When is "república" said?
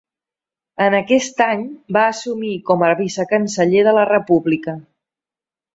4.13-4.79